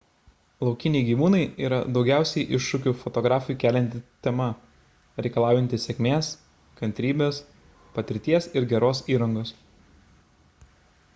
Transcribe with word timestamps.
laukiniai 0.67 1.05
gyvūnai 1.07 1.41
yra 1.65 1.77
daugiausiai 1.97 2.55
iššūkių 2.59 2.93
fotografui 3.01 3.55
kelianti 3.63 3.99
tema 4.27 4.47
reikalaujanti 5.27 5.79
sėkmės 5.85 6.29
kantrybės 6.81 7.41
patirties 7.99 8.47
ir 8.59 8.67
geros 8.73 9.03
įrangos 9.17 9.53